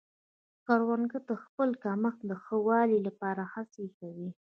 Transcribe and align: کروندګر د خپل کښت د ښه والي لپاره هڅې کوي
کروندګر 0.65 1.21
د 1.29 1.31
خپل 1.43 1.69
کښت 1.83 2.19
د 2.29 2.31
ښه 2.43 2.55
والي 2.67 2.99
لپاره 3.07 3.43
هڅې 3.53 3.85
کوي 3.97 4.29